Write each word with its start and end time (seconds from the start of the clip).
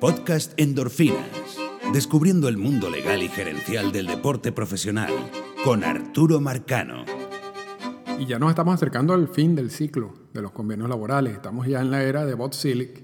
Podcast 0.00 0.52
Endorfinas. 0.60 1.58
Descubriendo 1.92 2.46
el 2.48 2.56
mundo 2.56 2.88
legal 2.88 3.20
y 3.20 3.28
gerencial 3.28 3.90
del 3.90 4.06
deporte 4.06 4.52
profesional 4.52 5.10
con 5.64 5.82
Arturo 5.82 6.40
Marcano. 6.40 7.04
Y 8.16 8.26
ya 8.26 8.38
nos 8.38 8.50
estamos 8.50 8.74
acercando 8.74 9.12
al 9.12 9.26
fin 9.26 9.56
del 9.56 9.72
ciclo 9.72 10.14
de 10.32 10.40
los 10.40 10.52
convenios 10.52 10.88
laborales. 10.88 11.32
Estamos 11.32 11.66
ya 11.66 11.80
en 11.80 11.90
la 11.90 12.04
era 12.04 12.24
de 12.24 12.34
Bot 12.34 12.52
Silic 12.52 13.02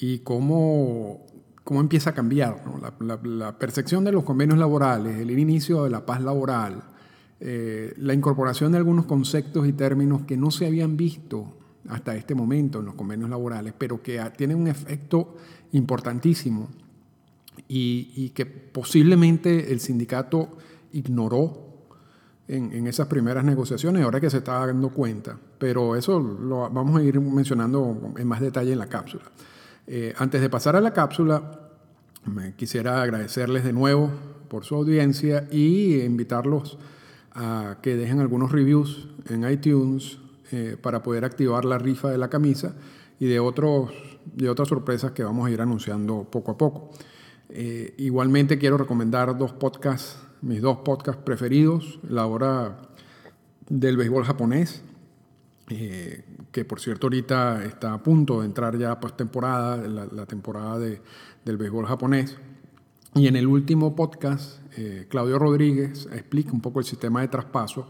y 0.00 0.18
cómo, 0.20 1.26
cómo 1.62 1.80
empieza 1.80 2.10
a 2.10 2.14
cambiar 2.14 2.60
la, 2.98 3.56
percepción 3.56 4.02
de 4.02 4.10
los 4.10 4.24
convenios 4.24 4.58
laborales, 4.58 5.16
el 5.16 5.38
inicio 5.38 5.84
de 5.84 5.90
la 5.90 6.06
paz 6.06 6.22
laboral, 6.22 6.82
eh, 7.38 7.94
la 7.98 8.14
incorporación 8.14 8.72
de 8.72 8.78
algunos 8.78 9.06
conceptos 9.06 9.68
y 9.68 9.72
términos 9.72 10.22
que 10.22 10.36
no 10.36 10.50
se 10.50 10.66
habían 10.66 10.96
visto 10.96 11.59
hasta 11.88 12.14
este 12.14 12.34
momento 12.34 12.80
en 12.80 12.86
los 12.86 12.94
convenios 12.94 13.30
laborales, 13.30 13.74
pero 13.76 14.02
que 14.02 14.20
tienen 14.36 14.58
un 14.58 14.68
efecto 14.68 15.36
importantísimo 15.72 16.68
y, 17.68 18.30
que 18.30 18.46
posiblemente 18.46 19.72
el 19.72 19.80
sindicato 19.80 20.56
ignoró 20.92 21.68
en, 22.48 22.86
esas 22.86 23.06
primeras 23.06 23.44
negociaciones, 23.44 24.02
ahora 24.02 24.20
que 24.20 24.28
se 24.28 24.38
está 24.38 24.66
dando 24.66 24.90
cuenta, 24.90 25.38
pero 25.58 25.94
eso 25.94 26.18
lo 26.18 26.68
vamos 26.70 26.98
a 26.98 27.02
ir 27.02 27.20
mencionando 27.20 28.12
en 28.16 28.26
más 28.26 28.40
detalle 28.40 28.72
en 28.72 28.78
la 28.78 28.88
cápsula. 28.88 29.24
Eh, 29.86 30.14
antes 30.18 30.40
de 30.40 30.50
pasar 30.50 30.74
a 30.74 30.80
la 30.80 30.92
cápsula, 30.92 31.70
me 32.26 32.54
quisiera 32.54 33.02
agradecerles 33.02 33.64
de 33.64 33.72
nuevo 33.72 34.10
por 34.48 34.64
su 34.64 34.74
audiencia 34.74 35.46
y 35.50 36.00
invitarlos 36.00 36.76
a 37.32 37.78
que 37.82 37.96
dejen 37.96 38.18
algunos 38.18 38.50
reviews 38.50 39.08
en 39.28 39.48
iTunes, 39.48 40.18
eh, 40.52 40.76
para 40.80 41.00
poder 41.00 41.24
activar 41.24 41.64
la 41.64 41.78
rifa 41.78 42.10
de 42.10 42.18
la 42.18 42.28
camisa 42.28 42.74
y 43.20 43.26
de, 43.26 43.38
otros, 43.38 43.92
de 44.24 44.48
otras 44.48 44.66
sorpresas 44.66 45.12
que 45.12 45.22
vamos 45.22 45.46
a 45.46 45.50
ir 45.52 45.60
anunciando 45.60 46.24
poco 46.24 46.50
a 46.50 46.58
poco. 46.58 46.90
Eh, 47.50 47.94
igualmente 47.98 48.58
quiero 48.58 48.76
recomendar 48.76 49.38
dos 49.38 49.52
podcasts, 49.52 50.18
mis 50.42 50.60
dos 50.60 50.78
podcasts 50.78 51.22
preferidos, 51.22 52.00
la 52.02 52.26
hora 52.26 52.78
del 53.68 53.96
béisbol 53.96 54.24
japonés, 54.24 54.82
eh, 55.68 56.24
que 56.50 56.64
por 56.64 56.80
cierto 56.80 57.06
ahorita 57.06 57.64
está 57.64 57.92
a 57.92 58.02
punto 58.02 58.40
de 58.40 58.46
entrar 58.46 58.76
ya 58.76 58.98
postemporada, 58.98 59.76
la, 59.76 60.06
la 60.06 60.26
temporada 60.26 60.80
de, 60.80 61.00
del 61.44 61.58
béisbol 61.58 61.86
japonés. 61.86 62.38
Y 63.14 63.28
en 63.28 63.36
el 63.36 63.46
último 63.46 63.94
podcast, 63.94 64.60
Claudio 65.08 65.38
Rodríguez 65.38 66.08
explica 66.12 66.52
un 66.52 66.60
poco 66.60 66.78
el 66.80 66.84
sistema 66.84 67.20
de 67.20 67.28
traspaso 67.28 67.88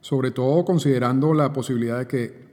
sobre 0.00 0.30
todo 0.30 0.64
considerando 0.64 1.34
la 1.34 1.52
posibilidad 1.52 1.98
de 1.98 2.06
que 2.06 2.50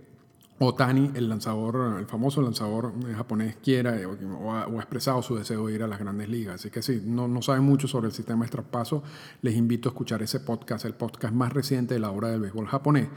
Otani, 0.59 1.11
el 1.13 1.29
lanzador, 1.29 1.99
el 1.99 2.07
famoso 2.07 2.41
lanzador 2.41 2.91
japonés, 3.15 3.57
quiera 3.57 3.95
o 4.41 4.53
ha, 4.53 4.65
expresado 4.77 5.21
su 5.21 5.35
deseo 5.35 5.67
de 5.67 5.75
ir 5.75 5.83
a 5.83 5.87
las 5.87 5.99
grandes 5.99 6.29
ligas. 6.29 6.55
Así 6.55 6.71
que 6.71 6.81
si 6.81 7.01
no, 7.05 7.27
no 7.27 7.43
saben 7.43 7.63
mucho 7.63 7.87
sobre 7.87 8.07
el 8.07 8.13
sistema 8.13 8.45
de 8.45 8.51
traspaso, 8.51 9.03
les 9.43 9.55
invito 9.55 9.87
a 9.87 9.91
escuchar 9.91 10.23
ese 10.23 10.39
podcast, 10.39 10.85
el 10.85 10.95
podcast 10.95 11.33
más 11.33 11.53
reciente 11.53 11.93
de 11.93 11.99
la 11.99 12.09
hora 12.09 12.29
del 12.29 12.41
béisbol 12.41 12.65
japonés. 12.65 13.07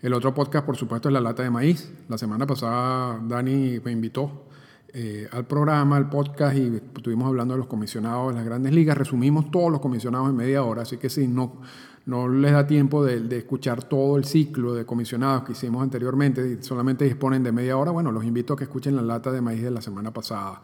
El 0.00 0.14
otro 0.14 0.32
podcast, 0.32 0.64
por 0.64 0.76
supuesto, 0.76 1.08
es 1.08 1.12
La 1.12 1.20
Lata 1.20 1.42
de 1.42 1.50
Maíz. 1.50 1.92
La 2.08 2.16
semana 2.16 2.46
pasada 2.46 3.20
Dani 3.22 3.78
me 3.84 3.92
invitó 3.92 4.46
eh, 4.94 5.28
al 5.32 5.46
programa, 5.46 5.96
al 5.96 6.08
podcast, 6.08 6.56
y 6.56 6.80
estuvimos 6.94 7.28
hablando 7.28 7.52
de 7.54 7.58
los 7.58 7.66
comisionados 7.66 8.28
de 8.28 8.36
las 8.36 8.44
grandes 8.46 8.72
ligas. 8.72 8.96
Resumimos 8.96 9.50
todos 9.50 9.70
los 9.70 9.80
comisionados 9.80 10.30
en 10.30 10.36
media 10.36 10.62
hora, 10.62 10.82
así 10.82 10.96
que 10.96 11.10
si 11.10 11.28
no 11.28 11.60
no 12.06 12.28
les 12.28 12.52
da 12.52 12.66
tiempo 12.66 13.04
de, 13.04 13.36
escuchar 13.36 13.82
todo 13.84 14.16
el 14.16 14.24
ciclo 14.24 14.74
de 14.74 14.86
comisionados 14.86 15.42
que 15.42 15.52
hicimos 15.52 15.82
anteriormente 15.82 16.58
y 16.58 16.62
solamente 16.62 17.04
disponen 17.04 17.42
de 17.42 17.52
media 17.52 17.76
hora, 17.76 17.90
bueno, 17.90 18.12
los 18.12 18.24
invito 18.24 18.54
a 18.54 18.56
que 18.56 18.64
escuchen 18.64 18.94
la 18.94 19.02
lata 19.02 19.32
de 19.32 19.40
maíz 19.40 19.62
de 19.62 19.72
la 19.72 19.82
semana 19.82 20.12
pasada 20.12 20.62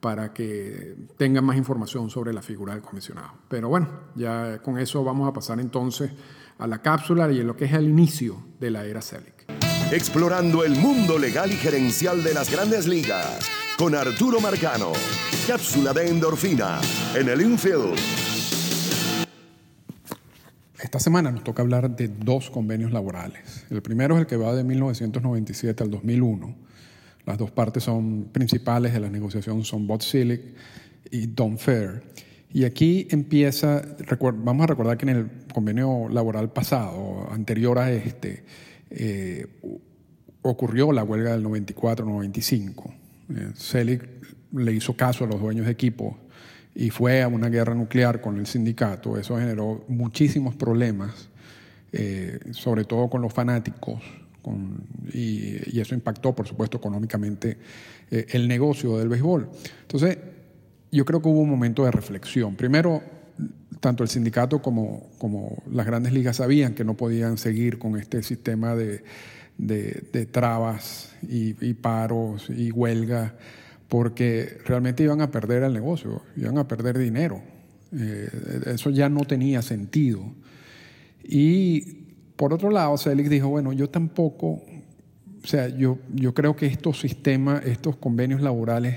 para 0.00 0.32
que 0.32 0.96
tengan 1.16 1.44
más 1.44 1.56
información 1.56 2.10
sobre 2.10 2.32
la 2.32 2.42
figura 2.42 2.74
del 2.74 2.82
comisionado. 2.82 3.32
Pero 3.48 3.68
bueno, 3.68 3.88
ya 4.16 4.60
con 4.62 4.78
eso 4.78 5.04
vamos 5.04 5.28
a 5.28 5.32
pasar 5.32 5.60
entonces 5.60 6.10
a 6.58 6.66
la 6.66 6.82
cápsula 6.82 7.30
y 7.30 7.40
en 7.40 7.46
lo 7.46 7.54
que 7.54 7.66
es 7.66 7.72
el 7.72 7.88
inicio 7.88 8.42
de 8.58 8.70
la 8.70 8.84
era 8.84 9.00
CELIC. 9.00 9.46
Explorando 9.92 10.64
el 10.64 10.76
mundo 10.76 11.18
legal 11.18 11.52
y 11.52 11.56
gerencial 11.56 12.22
de 12.24 12.34
las 12.34 12.50
grandes 12.50 12.88
ligas 12.88 13.48
con 13.78 13.94
Arturo 13.94 14.40
Marcano. 14.40 14.92
Cápsula 15.46 15.92
de 15.92 16.08
endorfina 16.08 16.80
en 17.14 17.28
el 17.28 17.42
infield 17.42 18.29
esta 20.82 20.98
semana 20.98 21.30
nos 21.30 21.44
toca 21.44 21.62
hablar 21.62 21.94
de 21.94 22.08
dos 22.08 22.50
convenios 22.50 22.92
laborales. 22.92 23.66
El 23.70 23.82
primero 23.82 24.14
es 24.14 24.20
el 24.20 24.26
que 24.26 24.36
va 24.36 24.54
de 24.54 24.64
1997 24.64 25.82
al 25.82 25.90
2001. 25.90 26.54
Las 27.26 27.38
dos 27.38 27.50
partes 27.50 27.84
son 27.84 28.28
principales 28.32 28.92
de 28.92 29.00
la 29.00 29.10
negociación 29.10 29.64
son 29.64 29.86
Bot 29.86 30.02
Silic 30.02 30.40
y 31.10 31.26
Don 31.26 31.58
Fair. 31.58 32.02
Y 32.52 32.64
aquí 32.64 33.06
empieza, 33.10 33.82
vamos 34.42 34.64
a 34.64 34.66
recordar 34.66 34.96
que 34.96 35.08
en 35.08 35.16
el 35.16 35.30
convenio 35.52 36.08
laboral 36.08 36.50
pasado, 36.52 37.28
anterior 37.30 37.78
a 37.78 37.92
este, 37.92 38.44
eh, 38.90 39.46
ocurrió 40.42 40.92
la 40.92 41.04
huelga 41.04 41.32
del 41.32 41.44
94-95. 41.44 42.92
Eh, 43.28 44.00
le 44.52 44.72
hizo 44.72 44.96
caso 44.96 45.24
a 45.24 45.28
los 45.28 45.40
dueños 45.40 45.66
de 45.66 45.72
equipos 45.72 46.16
y 46.74 46.90
fue 46.90 47.22
a 47.22 47.28
una 47.28 47.48
guerra 47.48 47.74
nuclear 47.74 48.20
con 48.20 48.38
el 48.38 48.46
sindicato, 48.46 49.18
eso 49.18 49.36
generó 49.36 49.84
muchísimos 49.88 50.54
problemas, 50.54 51.28
eh, 51.92 52.38
sobre 52.52 52.84
todo 52.84 53.08
con 53.08 53.22
los 53.22 53.32
fanáticos, 53.32 54.00
y, 55.12 55.78
eso 55.78 55.94
impactó, 55.94 56.34
por 56.34 56.46
supuesto, 56.46 56.78
económicamente 56.78 57.58
eh, 58.10 58.26
el 58.30 58.48
negocio 58.48 58.96
del 58.98 59.08
béisbol. 59.08 59.48
Entonces, 59.82 60.18
yo 60.90 61.04
creo 61.04 61.20
que 61.20 61.28
hubo 61.28 61.40
un 61.40 61.50
momento 61.50 61.84
de 61.84 61.90
reflexión. 61.90 62.56
Primero, 62.56 63.02
tanto 63.80 64.02
el 64.02 64.08
sindicato 64.08 64.60
como, 64.62 65.08
como 65.18 65.62
las 65.70 65.86
grandes 65.86 66.12
ligas 66.12 66.36
sabían 66.36 66.74
que 66.74 66.84
no 66.84 66.96
podían 66.96 67.38
seguir 67.38 67.78
con 67.78 67.96
este 67.96 68.22
sistema 68.22 68.74
de, 68.74 69.02
de, 69.58 70.26
trabas 70.26 71.12
y, 71.22 71.74
paros 71.74 72.48
y 72.50 72.70
huelgas 72.70 73.32
porque 73.90 74.58
realmente 74.64 75.02
iban 75.02 75.20
a 75.20 75.32
perder 75.32 75.64
el 75.64 75.72
negocio, 75.74 76.22
iban 76.36 76.56
a 76.58 76.68
perder 76.68 76.96
dinero. 76.96 77.42
Eh, 77.92 78.28
eso 78.66 78.90
ya 78.90 79.08
no 79.08 79.24
tenía 79.24 79.62
sentido. 79.62 80.32
Y 81.24 81.80
por 82.36 82.54
otro 82.54 82.70
lado, 82.70 82.96
Celix 82.96 83.28
dijo, 83.28 83.48
bueno, 83.48 83.72
yo 83.72 83.90
tampoco, 83.90 84.62
o 85.42 85.46
sea, 85.46 85.68
yo, 85.68 85.98
yo 86.14 86.32
creo 86.34 86.54
que 86.54 86.66
estos 86.66 87.00
sistemas, 87.00 87.66
estos 87.66 87.96
convenios 87.96 88.40
laborales, 88.42 88.94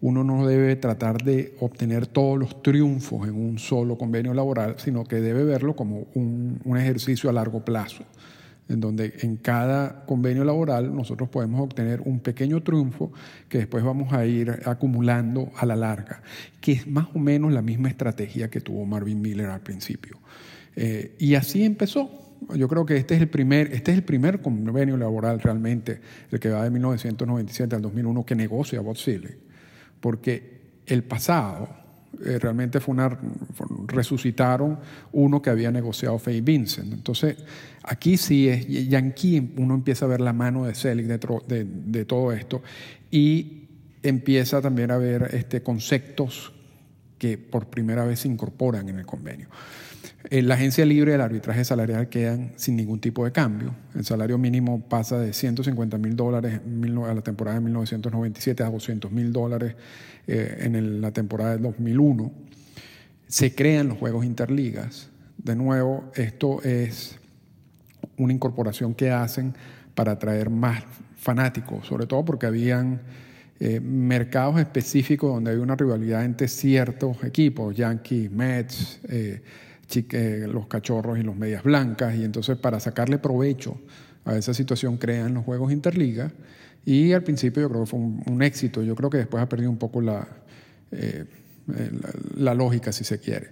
uno 0.00 0.24
no 0.24 0.46
debe 0.46 0.74
tratar 0.76 1.22
de 1.22 1.54
obtener 1.60 2.06
todos 2.06 2.38
los 2.38 2.62
triunfos 2.62 3.28
en 3.28 3.34
un 3.34 3.58
solo 3.58 3.98
convenio 3.98 4.32
laboral, 4.32 4.76
sino 4.78 5.04
que 5.04 5.16
debe 5.16 5.44
verlo 5.44 5.76
como 5.76 6.06
un 6.14 6.76
ejercicio 6.78 7.28
a 7.28 7.34
largo 7.34 7.62
plazo 7.62 8.04
en 8.68 8.80
donde 8.80 9.14
en 9.20 9.36
cada 9.36 10.04
convenio 10.06 10.44
laboral 10.44 10.94
nosotros 10.94 11.28
podemos 11.28 11.60
obtener 11.60 12.00
un 12.00 12.20
pequeño 12.20 12.62
triunfo 12.62 13.12
que 13.48 13.58
después 13.58 13.84
vamos 13.84 14.12
a 14.12 14.24
ir 14.24 14.50
acumulando 14.64 15.52
a 15.56 15.66
la 15.66 15.76
larga, 15.76 16.22
que 16.60 16.72
es 16.72 16.86
más 16.86 17.08
o 17.14 17.18
menos 17.18 17.52
la 17.52 17.62
misma 17.62 17.88
estrategia 17.88 18.48
que 18.48 18.60
tuvo 18.60 18.86
Marvin 18.86 19.20
Miller 19.20 19.50
al 19.50 19.60
principio. 19.60 20.18
Eh, 20.76 21.14
y 21.18 21.34
así 21.34 21.64
empezó. 21.64 22.20
Yo 22.54 22.68
creo 22.68 22.84
que 22.84 22.96
este 22.96 23.14
es 23.14 23.22
el 23.22 23.28
primer, 23.28 23.72
este 23.72 23.92
es 23.92 23.98
el 23.98 24.04
primer 24.04 24.42
convenio 24.42 24.96
laboral 24.96 25.40
realmente, 25.40 26.00
el 26.30 26.40
que 26.40 26.50
va 26.50 26.64
de 26.64 26.70
1997 26.70 27.76
al 27.76 27.82
2001, 27.82 28.26
que 28.26 28.34
negocia 28.34 28.80
Botzile, 28.80 29.38
porque 30.00 30.60
el 30.86 31.04
pasado, 31.04 31.83
eh, 32.24 32.38
realmente 32.38 32.80
fue 32.80 32.94
una, 32.94 33.18
resucitaron 33.86 34.78
uno 35.12 35.42
que 35.42 35.50
había 35.50 35.70
negociado 35.70 36.18
Faye 36.18 36.40
Vincent. 36.40 36.92
Entonces, 36.92 37.36
aquí 37.82 38.16
sí 38.16 38.48
es, 38.48 38.66
ya 38.88 38.98
aquí 38.98 39.52
uno 39.56 39.74
empieza 39.74 40.06
a 40.06 40.08
ver 40.08 40.20
la 40.20 40.32
mano 40.32 40.64
de 40.64 40.74
Selig 40.74 41.06
de, 41.06 41.64
de, 41.64 42.04
todo 42.04 42.32
esto 42.32 42.62
y 43.10 43.64
empieza 44.02 44.62
también 44.62 44.90
a 44.90 44.96
ver 44.96 45.30
este, 45.34 45.62
conceptos 45.62 46.53
que 47.18 47.38
por 47.38 47.66
primera 47.66 48.04
vez 48.04 48.20
se 48.20 48.28
incorporan 48.28 48.88
en 48.88 48.98
el 48.98 49.06
convenio. 49.06 49.48
En 50.30 50.48
la 50.48 50.54
agencia 50.54 50.86
libre 50.86 51.12
del 51.12 51.20
arbitraje 51.20 51.64
salarial 51.64 52.08
quedan 52.08 52.52
sin 52.56 52.76
ningún 52.76 52.98
tipo 52.98 53.24
de 53.24 53.32
cambio. 53.32 53.74
El 53.94 54.04
salario 54.04 54.38
mínimo 54.38 54.80
pasa 54.88 55.18
de 55.18 55.34
150 55.34 55.98
mil 55.98 56.16
dólares 56.16 56.60
a 56.62 57.14
la 57.14 57.20
temporada 57.20 57.58
de 57.58 57.64
1997 57.64 58.62
a 58.62 58.70
200 58.70 59.12
mil 59.12 59.32
dólares 59.32 59.76
eh, 60.26 60.60
en 60.60 61.00
la 61.02 61.12
temporada 61.12 61.56
de 61.56 61.62
2001. 61.62 62.32
Se 63.26 63.54
crean 63.54 63.88
los 63.88 63.98
juegos 63.98 64.24
interligas. 64.24 65.10
De 65.36 65.56
nuevo, 65.56 66.10
esto 66.14 66.62
es 66.62 67.18
una 68.16 68.32
incorporación 68.32 68.94
que 68.94 69.10
hacen 69.10 69.54
para 69.94 70.12
atraer 70.12 70.48
más 70.48 70.84
fanáticos, 71.16 71.86
sobre 71.86 72.06
todo 72.06 72.24
porque 72.24 72.46
habían 72.46 73.02
eh, 73.60 73.80
mercados 73.80 74.58
específicos 74.58 75.32
donde 75.32 75.52
había 75.52 75.62
una 75.62 75.76
rivalidad 75.76 76.24
entre 76.24 76.48
ciertos 76.48 77.22
equipos, 77.22 77.74
Yankees, 77.74 78.30
Mets, 78.30 79.00
eh, 79.08 79.42
los 80.48 80.66
cachorros 80.66 81.18
y 81.18 81.22
los 81.22 81.36
medias 81.36 81.62
blancas, 81.62 82.16
y 82.16 82.24
entonces 82.24 82.58
para 82.58 82.80
sacarle 82.80 83.18
provecho 83.18 83.80
a 84.24 84.36
esa 84.36 84.52
situación 84.52 84.96
crean 84.96 85.34
los 85.34 85.44
Juegos 85.44 85.72
Interliga, 85.72 86.32
y 86.84 87.12
al 87.12 87.22
principio 87.22 87.62
yo 87.62 87.68
creo 87.68 87.84
que 87.84 87.90
fue 87.90 88.00
un, 88.00 88.42
éxito, 88.42 88.82
yo 88.82 88.96
creo 88.96 89.08
que 89.08 89.18
después 89.18 89.42
ha 89.42 89.48
perdido 89.48 89.70
un 89.70 89.78
poco 89.78 90.00
la, 90.00 90.26
eh, 90.90 91.24
la, 92.36 92.54
lógica, 92.54 92.92
si 92.92 93.04
se 93.04 93.18
quiere. 93.20 93.50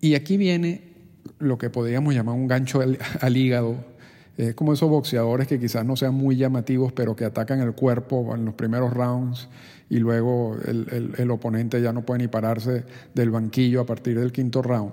Y 0.00 0.14
aquí 0.14 0.36
viene 0.36 0.82
lo 1.38 1.58
que 1.58 1.70
podríamos 1.70 2.14
llamar 2.14 2.34
un 2.34 2.46
gancho 2.46 2.80
al 2.80 3.36
hígado. 3.36 3.97
Es 4.38 4.54
como 4.54 4.72
esos 4.72 4.88
boxeadores 4.88 5.48
que 5.48 5.58
quizás 5.58 5.84
no 5.84 5.96
sean 5.96 6.14
muy 6.14 6.36
llamativos, 6.36 6.92
pero 6.92 7.16
que 7.16 7.24
atacan 7.24 7.58
el 7.60 7.72
cuerpo 7.72 8.36
en 8.36 8.44
los 8.44 8.54
primeros 8.54 8.94
rounds 8.94 9.48
y 9.90 9.98
luego 9.98 10.56
el, 10.64 11.12
el, 11.18 11.30
oponente 11.32 11.82
ya 11.82 11.92
no 11.92 12.06
puede 12.06 12.20
ni 12.20 12.28
pararse 12.28 12.84
del 13.12 13.30
banquillo 13.30 13.80
a 13.80 13.86
partir 13.86 14.16
del 14.16 14.30
quinto 14.30 14.62
round. 14.62 14.92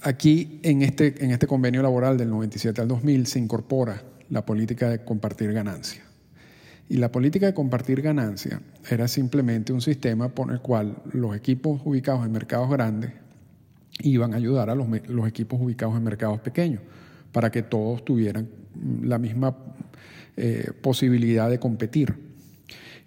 Aquí, 0.00 0.58
en 0.62 0.80
este, 0.80 1.22
en 1.22 1.32
este 1.32 1.46
convenio 1.46 1.82
laboral 1.82 2.16
del 2.16 2.30
97 2.30 2.80
al 2.80 2.88
2000, 2.88 3.26
se 3.26 3.38
incorpora 3.38 4.02
la 4.30 4.46
política 4.46 4.88
de 4.88 5.04
compartir 5.04 5.52
ganancia. 5.52 6.02
Y 6.88 6.96
la 6.96 7.12
política 7.12 7.44
de 7.44 7.52
compartir 7.52 8.00
ganancia 8.00 8.62
era 8.88 9.06
simplemente 9.06 9.74
un 9.74 9.82
sistema 9.82 10.30
por 10.30 10.50
el 10.50 10.60
cual 10.60 10.96
los 11.12 11.36
equipos 11.36 11.82
ubicados 11.84 12.24
en 12.24 12.32
mercados 12.32 12.70
grandes 12.70 13.12
iban 14.00 14.32
a 14.32 14.38
ayudar 14.38 14.70
a 14.70 14.74
los, 14.74 14.86
los 15.08 15.28
equipos 15.28 15.60
ubicados 15.60 15.94
en 15.94 16.04
mercados 16.04 16.40
pequeños 16.40 16.80
para 17.34 17.50
que 17.50 17.62
todos 17.62 18.04
tuvieran 18.04 18.48
la 19.02 19.18
misma 19.18 19.56
eh, 20.36 20.70
posibilidad 20.80 21.50
de 21.50 21.58
competir. 21.58 22.14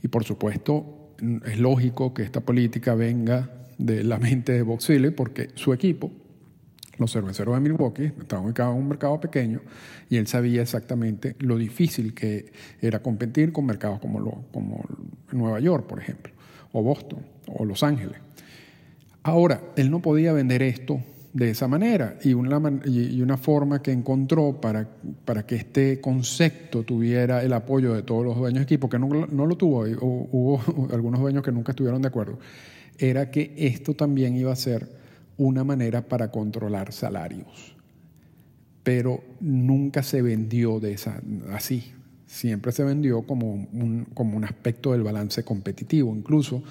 Y 0.04 0.10
por 0.10 0.26
supuesto, 0.26 1.14
es 1.46 1.58
lógico 1.58 2.14
que 2.14 2.24
esta 2.24 2.42
política 2.42 2.94
venga 2.94 3.50
de 3.78 4.04
la 4.04 4.20
mente 4.20 4.52
de 4.52 4.64
Box 4.64 4.92
porque 5.16 5.50
su 5.56 5.74
equipo 5.74 6.12
los 6.98 7.12
cerveceros 7.12 7.56
de 7.56 7.62
Milwaukee 7.62 8.12
estaban 8.20 8.46
ubicados 8.46 8.76
en 8.76 8.82
un 8.82 8.90
mercado 8.90 9.20
pequeño 9.20 9.62
y 10.10 10.18
él 10.18 10.28
sabía 10.28 10.62
exactamente 10.62 11.36
lo 11.40 11.58
difícil 11.58 12.14
que 12.14 12.52
era 12.82 13.02
competir 13.02 13.54
con 13.54 13.66
mercados 13.66 14.00
como, 14.00 14.20
lo, 14.20 14.44
como 14.52 14.84
Nueva 15.32 15.60
York, 15.60 15.86
por 15.86 16.00
ejemplo, 16.00 16.34
o 16.72 16.82
Boston, 16.82 17.20
o 17.48 17.66
Los 17.66 17.84
Ángeles. 17.84 18.18
Ahora, 19.24 19.62
él 19.76 19.92
no 19.92 20.02
podía 20.02 20.34
vender 20.34 20.64
esto 20.64 21.02
de 21.38 21.52
esa 21.52 21.68
manera 21.68 22.18
y 22.24 22.34
una, 22.34 22.60
y 22.86 23.22
una 23.22 23.38
forma 23.38 23.80
que 23.84 23.92
encontró 23.92 24.60
para, 24.60 24.88
para 25.24 25.46
que 25.46 25.56
este 25.56 26.02
concepto 26.02 26.82
tuviera 26.82 27.44
el 27.44 27.54
apoyo 27.54 27.94
de 27.94 28.02
todos 28.02 28.26
los 28.26 28.36
dueños 28.36 28.62
de 28.62 28.64
equipo, 28.64 28.90
que 28.90 28.98
no, 28.98 29.08
no 29.08 29.46
lo 29.46 29.56
tuvo, 29.56 29.86
hubo 30.02 30.90
algunos 30.92 31.22
dueños 31.22 31.44
que 31.44 31.52
nunca 31.52 31.74
estuvieron 31.74 32.02
de 32.02 32.08
acuerdo, 32.08 32.40
era 32.98 33.30
que 33.30 33.54
esto 33.56 33.94
también 33.94 34.36
iba 34.36 34.52
a 34.52 34.56
ser 34.56 34.90
una 35.38 35.64
manera 35.64 36.08
para 36.08 36.32
controlar 36.32 36.92
salarios. 36.92 37.76
Pero 38.82 39.24
nunca 39.40 40.02
se 40.02 40.24
vendió 40.24 40.80
de 40.80 40.94
esa, 40.94 41.22
así. 41.54 41.94
Siempre 42.28 42.74
se 42.74 42.84
vendió 42.84 43.24
como 43.24 43.52
un, 43.52 44.06
como 44.14 44.38
un 44.38 44.44
aspecto 44.44 44.92
del 44.92 45.02
balance 45.02 45.44
competitivo. 45.44 46.14
Incluso 46.14 46.62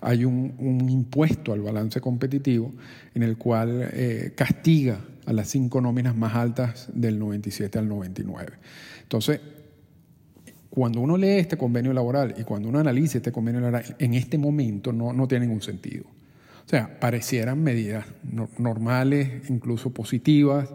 hay 0.00 0.24
un, 0.24 0.86
impuesto 0.90 1.52
al 1.52 1.60
balance 1.60 2.00
competitivo 2.00 2.72
en 3.14 3.22
el 3.22 3.38
cual 3.38 3.90
eh, 3.92 4.32
castiga 4.36 4.98
a 5.24 5.32
las 5.32 5.48
cinco 5.48 5.80
nóminas 5.80 6.16
más 6.16 6.34
altas 6.34 6.88
del 6.92 7.18
97 7.18 7.78
al 7.78 7.88
99. 7.88 8.52
Entonces, 9.02 9.40
cuando 10.68 11.00
uno 11.00 11.16
lee 11.16 11.38
este 11.38 11.56
convenio 11.56 11.92
laboral 11.92 12.34
y 12.36 12.42
cuando 12.42 12.68
uno 12.68 12.80
analiza 12.80 13.18
este 13.18 13.30
convenio 13.30 13.60
laboral, 13.60 13.96
en 13.98 14.14
este 14.14 14.36
momento 14.36 14.92
no, 14.92 15.12
no 15.12 15.28
tiene 15.28 15.46
ningún 15.46 15.62
sentido. 15.62 16.04
O 16.66 16.68
sea, 16.68 16.98
parecieran 16.98 17.62
medidas 17.62 18.06
normales, 18.58 19.48
incluso 19.48 19.90
positivas 19.90 20.70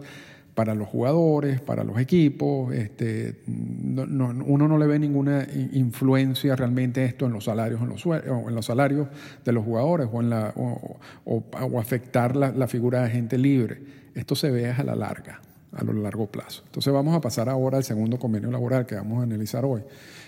para 0.60 0.74
los 0.74 0.88
jugadores, 0.88 1.58
para 1.62 1.84
los 1.84 1.98
equipos. 1.98 2.74
Este, 2.74 3.36
uno 3.46 4.68
no 4.68 4.76
le 4.76 4.86
ve 4.86 4.98
ninguna 4.98 5.46
influencia 5.72 6.54
realmente 6.54 7.02
esto 7.02 7.24
en 7.24 7.32
los 7.32 7.44
salarios, 7.44 7.80
en 7.80 7.88
los, 7.88 8.04
en 8.04 8.54
los 8.54 8.66
salarios 8.66 9.08
de 9.42 9.52
los 9.52 9.64
jugadores 9.64 10.10
o, 10.12 10.20
en 10.20 10.28
la, 10.28 10.52
o, 10.54 11.80
afectar 11.80 12.36
la, 12.36 12.52
la, 12.52 12.66
figura 12.68 13.04
de 13.04 13.08
gente 13.08 13.38
libre. 13.38 13.80
Esto 14.14 14.36
se 14.36 14.50
ve 14.50 14.68
a 14.70 14.84
la 14.84 14.94
larga, 14.94 15.40
a 15.72 15.82
lo 15.82 15.94
largo 15.94 16.26
plazo. 16.26 16.62
Entonces 16.66 16.92
vamos 16.92 17.16
a 17.16 17.22
pasar 17.22 17.48
ahora 17.48 17.78
al 17.78 17.84
segundo 17.84 18.18
convenio 18.18 18.50
laboral 18.50 18.84
que 18.84 18.96
vamos 18.96 19.20
a 19.20 19.22
analizar 19.22 19.64
hoy, 19.64 19.80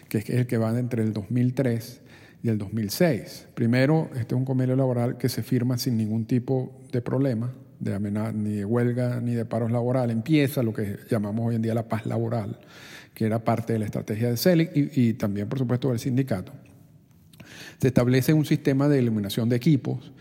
que 0.08 0.16
es 0.16 0.30
el 0.30 0.46
que 0.46 0.56
va 0.56 0.70
entre 0.78 1.02
el 1.02 1.12
2003 1.12 2.00
y 2.42 2.48
el 2.48 2.56
2006. 2.56 3.48
Primero, 3.52 4.08
este 4.14 4.34
es 4.34 4.38
un 4.38 4.46
convenio 4.46 4.76
laboral 4.76 5.18
que 5.18 5.28
se 5.28 5.42
firma 5.42 5.76
sin 5.76 5.98
ningún 5.98 6.24
tipo 6.24 6.80
de 6.90 7.02
problema, 7.02 7.52
de 7.82 7.94
amenaza, 7.94 8.32
ni 8.32 8.54
de 8.54 8.64
huelga, 8.64 9.20
ni 9.20 9.34
de 9.34 9.44
paros 9.44 9.72
laborales. 9.72 10.14
Empieza 10.14 10.62
lo 10.62 10.72
que 10.72 10.98
llamamos 11.10 11.48
hoy 11.48 11.56
en 11.56 11.62
día 11.62 11.74
la 11.74 11.88
paz 11.88 12.06
laboral, 12.06 12.58
que 13.12 13.26
era 13.26 13.40
parte 13.42 13.72
de 13.72 13.80
la 13.80 13.86
estrategia 13.86 14.30
de 14.30 14.36
CELIC 14.36 14.70
y, 14.76 14.90
y 15.08 15.12
también, 15.14 15.48
por 15.48 15.58
supuesto, 15.58 15.90
del 15.90 15.98
sindicato. 15.98 16.52
Se 17.78 17.88
establece 17.88 18.32
un 18.32 18.44
sistema 18.44 18.88
de 18.88 19.00
eliminación 19.00 19.48
de 19.48 19.56
equipos. 19.56 20.12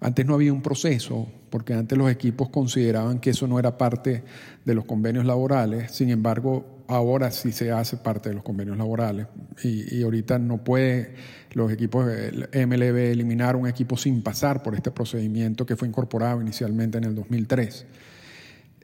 Antes 0.00 0.26
no 0.26 0.34
había 0.34 0.52
un 0.52 0.60
proceso, 0.60 1.28
porque 1.50 1.72
antes 1.72 1.96
los 1.96 2.10
equipos 2.10 2.50
consideraban 2.50 3.20
que 3.20 3.30
eso 3.30 3.46
no 3.46 3.60
era 3.60 3.78
parte 3.78 4.24
de 4.64 4.74
los 4.74 4.84
convenios 4.84 5.24
laborales. 5.24 5.92
Sin 5.92 6.10
embargo, 6.10 6.73
ahora 6.88 7.30
sí 7.30 7.52
se 7.52 7.72
hace 7.72 7.96
parte 7.96 8.28
de 8.28 8.34
los 8.34 8.44
convenios 8.44 8.76
laborales 8.76 9.26
y, 9.62 9.96
y 9.96 10.02
ahorita 10.02 10.38
no 10.38 10.62
puede 10.62 11.14
los 11.52 11.70
equipos 11.72 12.06
MLB 12.06 12.96
eliminar 13.12 13.56
un 13.56 13.68
equipo 13.68 13.96
sin 13.96 14.22
pasar 14.22 14.62
por 14.62 14.74
este 14.74 14.90
procedimiento 14.90 15.64
que 15.64 15.76
fue 15.76 15.88
incorporado 15.88 16.40
inicialmente 16.40 16.98
en 16.98 17.04
el 17.04 17.14
2003. 17.14 17.86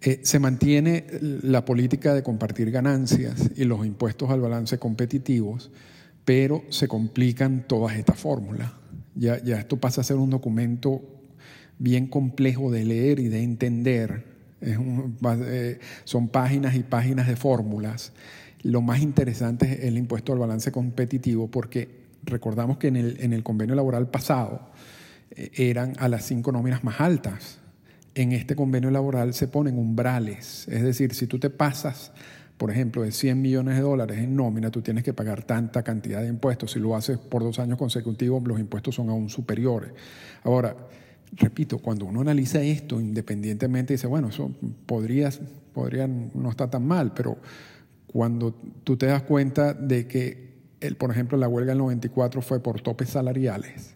Eh, 0.02 0.20
se 0.23 0.38
mantiene 0.38 1.06
la 1.20 1.64
política 1.64 2.14
de 2.14 2.23
compartir 2.23 2.70
ganancias 2.70 3.50
y 3.56 3.64
los 3.64 3.85
impuestos 3.85 4.31
al 4.31 4.41
balance 4.41 4.79
competitivos, 4.79 5.70
pero 6.25 6.62
se 6.70 6.88
complican 6.88 7.67
todas 7.67 7.97
estas 7.97 8.19
fórmulas. 8.19 8.73
Ya, 9.14 9.43
ya 9.43 9.58
esto 9.58 9.79
pasa 9.79 10.00
a 10.00 10.05
ser 10.05 10.17
un 10.17 10.31
documento 10.31 11.02
bien 11.79 12.06
complejo 12.06 12.70
de 12.70 12.85
leer 12.85 13.19
y 13.20 13.29
de 13.29 13.43
entender 13.43 14.30
eh, 14.61 15.79
son 16.05 16.29
páginas 16.29 16.75
y 16.75 16.83
páginas 16.83 17.27
de 17.27 17.37
fórmulas. 17.37 18.12
Lo 18.62 18.83
más 18.83 19.01
interesante 19.01 19.73
es 19.73 19.85
el 19.85 19.97
impuesto 19.97 20.33
al 20.33 20.39
balance 20.39 20.71
competitivo 20.71 21.51
porque 21.51 22.01
recordamos 22.25 22.79
que 22.79 22.89
en 22.89 22.97
el, 22.97 23.17
en 23.21 23.33
el 23.33 23.43
convenio 23.43 23.75
laboral 23.75 24.09
pasado 24.09 24.71
eh, 25.31 25.51
eran 25.57 25.95
a 25.99 26.09
las 26.09 26.25
cinco 26.25 26.53
nóminas 26.53 26.85
más 26.85 27.01
altas. 27.01 27.59
En 28.15 28.33
este 28.33 28.57
convenio 28.57 28.91
laboral 28.91 29.35
se 29.35 29.49
ponen 29.49 29.79
umbrales, 29.79 30.67
es 30.69 30.83
decir, 30.83 31.15
si 31.15 31.29
tú 31.29 31.39
te 31.39 31.49
pasas, 31.49 32.12
por 32.57 32.71
ejemplo, 32.71 33.03
de 33.03 33.12
100 33.12 33.41
millones 33.41 33.77
de 33.77 33.81
dólares 33.81 34.19
en 34.19 34.37
nómina, 34.37 34.71
tú 34.71 34.83
tienes 34.83 35.05
que 35.05 35.15
pagar 35.15 35.45
tanta 35.45 35.83
cantidad 35.83 36.21
de 36.21 36.29
impuestos. 36.29 36.73
Si 36.73 36.79
lo 36.79 36.95
haces 36.95 37.17
por 37.17 37.43
dos 37.43 37.59
años 37.59 37.79
consecutivos, 37.79 38.43
los 38.47 38.61
impuestos 38.61 38.97
son 38.97 39.09
aún 39.09 39.31
superiores. 39.31 39.93
Ahora, 40.43 40.76
repito, 41.32 41.78
cuando 41.78 42.06
uno 42.06 42.20
analiza 42.20 42.60
esto 42.62 43.00
independientemente, 43.00 43.94
dice, 43.94 44.06
bueno, 44.06 44.28
eso 44.28 44.50
podría, 44.87 45.30
podría 45.72 46.06
no 46.06 46.50
está 46.50 46.68
tan 46.68 46.87
mal, 46.87 47.12
pero 47.14 47.38
cuando 48.06 48.52
tú 48.84 48.96
te 48.96 49.06
das 49.06 49.22
cuenta 49.22 49.72
de 49.75 50.06
que, 50.06 50.50
el, 50.80 50.96
por 50.96 51.10
ejemplo, 51.10 51.38
la 51.38 51.49
huelga 51.49 51.72
del 51.72 51.78
94 51.78 52.42
fue 52.42 52.60
por 52.60 52.80
topes 52.80 53.10
salariales 53.10 53.94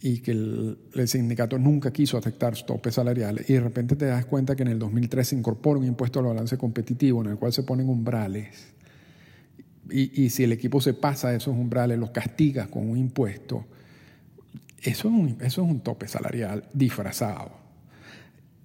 y 0.00 0.18
que 0.18 0.32
el, 0.32 0.78
sindicato 1.06 1.58
nunca 1.58 1.90
quiso 1.90 2.18
aceptar 2.18 2.54
topes 2.64 2.94
salariales 2.94 3.48
y 3.48 3.54
de 3.54 3.60
repente 3.60 3.96
te 3.96 4.04
das 4.04 4.26
cuenta 4.26 4.54
que 4.54 4.62
en 4.62 4.68
el 4.68 4.78
2003 4.78 5.28
se 5.28 5.36
incorpora 5.36 5.80
un 5.80 5.86
impuesto 5.86 6.18
al 6.18 6.26
balance 6.26 6.58
competitivo 6.58 7.22
en 7.22 7.30
el 7.30 7.38
cual 7.38 7.52
se 7.52 7.62
ponen 7.62 7.88
umbrales 7.88 8.74
y, 9.90 10.22
y 10.22 10.30
si 10.30 10.44
el 10.44 10.52
equipo 10.52 10.80
se 10.80 10.92
pasa 10.92 11.28
a 11.28 11.34
esos 11.34 11.54
umbrales, 11.54 11.98
los 11.98 12.10
castiga 12.10 12.66
con 12.66 12.90
un 12.90 12.98
impuesto, 12.98 13.64
eso 14.82 15.08
es 15.08 15.14
un, 15.14 15.28
eso 15.40 15.62
es 15.62 15.70
un 15.70 15.80
tope 15.80 16.08
salarial 16.08 16.64
disfrazado. 16.72 17.50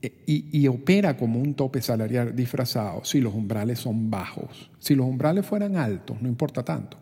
E, 0.01 0.24
y, 0.25 0.62
y, 0.62 0.68
opera 0.68 1.15
como 1.15 1.39
un 1.39 1.53
tope 1.53 1.82
salarial 1.82 2.36
disfrazado 2.36 3.06
si 3.06 3.22
los 3.22 3.34
umbrales 3.34 3.80
son 3.80 4.10
bajos. 4.10 4.72
Si 4.80 4.96
los 4.96 5.06
umbrales 5.06 5.46
fueran 5.46 5.75
altos, 5.77 6.22
no 6.22 6.27
importa 6.27 6.63
tanto. 6.63 6.98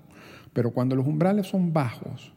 Pero 0.53 0.71
cuando 0.71 0.95
los 0.95 1.07
umbrales 1.07 1.47
son 1.47 1.71
bajos, 1.71 2.33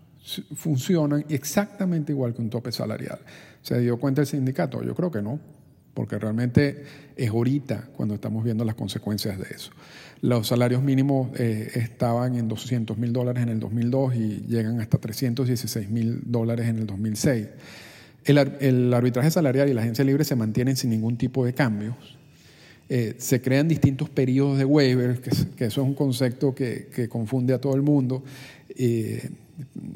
funcionan 0.54 1.24
exactamente 1.28 2.12
igual 2.12 2.32
que 2.34 2.42
un 2.42 2.50
tope 2.50 2.70
salarial. 2.70 3.18
¿Se 3.60 3.78
dio 3.80 3.98
cuenta 3.98 4.20
el 4.20 4.26
sindicato? 4.26 4.82
Yo 4.82 4.94
creo 4.94 5.10
que 5.10 5.22
no, 5.22 5.40
porque 5.94 6.18
realmente 6.18 6.84
es 7.16 7.30
ahorita 7.30 7.88
cuando 7.96 8.14
estamos 8.14 8.44
viendo 8.44 8.64
las 8.64 8.74
consecuencias 8.74 9.38
de 9.38 9.46
eso. 9.54 9.70
Los 10.20 10.48
salarios 10.48 10.82
mínimos 10.82 11.28
eh, 11.38 11.70
estaban 11.74 12.36
en 12.36 12.48
200 12.48 12.96
mil 12.96 13.12
dólares 13.12 13.42
en 13.42 13.48
el 13.48 13.60
2002 13.60 14.14
y 14.14 14.44
llegan 14.48 14.80
hasta 14.80 14.98
316 14.98 15.90
mil 15.90 16.20
dólares 16.24 16.68
en 16.68 16.78
el 16.78 16.86
2006. 16.86 17.48
El, 18.24 18.94
arbitraje 18.94 19.30
salarial 19.30 19.68
y 19.68 19.74
la 19.74 19.82
agencia 19.82 20.04
libre 20.04 20.24
se 20.24 20.36
mantienen 20.36 20.76
sin 20.76 20.90
ningún 20.90 21.16
tipo 21.16 21.44
de 21.44 21.54
cambios. 21.54 21.96
Eh, 22.88 23.14
se 23.18 23.40
crean 23.40 23.68
distintos 23.68 24.10
periodos 24.10 24.58
de 24.58 24.64
waiver, 24.64 25.20
que, 25.20 25.30
eso 25.30 25.80
es 25.82 25.86
un 25.86 25.94
concepto 25.94 26.54
que, 26.54 26.88
que 26.94 27.08
confunde 27.08 27.52
a 27.52 27.60
todo 27.60 27.74
el 27.74 27.82
mundo. 27.82 28.22
Eh, 28.76 29.28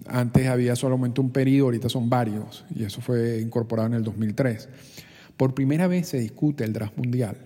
antes 0.06 0.46
había 0.46 0.76
solamente 0.76 1.20
un 1.20 1.30
periodo, 1.30 1.66
ahorita 1.66 1.88
son 1.88 2.10
varios, 2.10 2.64
y 2.74 2.84
eso 2.84 3.00
fue 3.00 3.40
incorporado 3.40 3.88
en 3.88 3.94
el 3.94 4.04
2003. 4.04 4.68
Por 5.36 5.54
primera 5.54 5.86
vez 5.86 6.08
se 6.08 6.18
discute 6.18 6.64
el 6.64 6.72
draft 6.72 6.96
mundial 6.96 7.36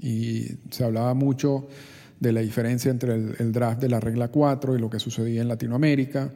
y 0.00 0.46
se 0.70 0.84
hablaba 0.84 1.14
mucho 1.14 1.68
de 2.18 2.32
la 2.32 2.40
diferencia 2.40 2.90
entre 2.90 3.14
el, 3.14 3.52
draft 3.52 3.80
de 3.80 3.88
la 3.88 4.00
regla 4.00 4.28
4 4.28 4.76
y 4.76 4.80
lo 4.80 4.90
que 4.90 4.98
sucedía 4.98 5.42
en 5.42 5.48
Latinoamérica. 5.48 6.32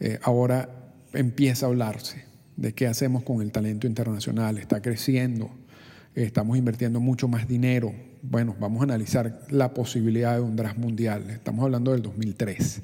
Eh, 0.00 0.18
ahora 0.22 0.68
empieza 1.12 1.66
a 1.66 1.68
hablarse 1.70 2.24
de 2.56 2.72
qué 2.72 2.86
hacemos 2.86 3.22
con 3.22 3.42
el 3.42 3.52
talento 3.52 3.86
internacional, 3.86 4.58
está 4.58 4.80
creciendo, 4.80 5.50
estamos 6.14 6.56
invirtiendo 6.56 7.00
mucho 7.00 7.28
más 7.28 7.46
dinero. 7.48 7.92
Bueno, 8.22 8.56
vamos 8.58 8.80
a 8.80 8.84
analizar 8.84 9.42
la 9.50 9.72
posibilidad 9.74 10.36
de 10.36 10.40
un 10.40 10.56
draft 10.56 10.78
mundial, 10.78 11.28
estamos 11.30 11.64
hablando 11.64 11.92
del 11.92 12.02
2003. 12.02 12.82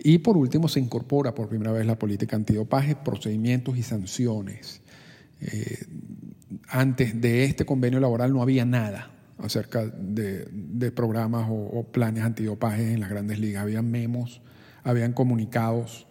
Y 0.00 0.18
por 0.18 0.36
último 0.36 0.68
se 0.68 0.80
incorpora 0.80 1.34
por 1.34 1.48
primera 1.48 1.72
vez 1.72 1.86
la 1.86 1.98
política 1.98 2.36
antidopaje, 2.36 2.94
procedimientos 2.96 3.76
y 3.76 3.82
sanciones. 3.82 4.80
Eh, 5.40 5.78
antes 6.68 7.20
de 7.20 7.44
este 7.44 7.64
convenio 7.64 8.00
laboral 8.00 8.32
no 8.32 8.42
había 8.42 8.64
nada 8.64 9.10
acerca 9.38 9.86
de, 9.86 10.92
programas 10.92 11.46
o, 11.50 11.84
planes 11.84 12.24
antidopaje 12.24 12.92
en 12.92 13.00
las 13.00 13.10
grandes 13.10 13.38
ligas. 13.38 13.62
Habían 13.62 13.90
memos, 13.90 14.40
habían 14.82 15.12
comunicados, 15.12 16.06